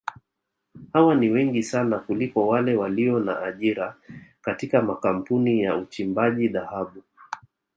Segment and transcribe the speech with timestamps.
[0.93, 3.95] Hawa ni wengi sana kuliko wale walio na ajira
[4.41, 7.03] katika makampuni ya uchimbaji dhahabu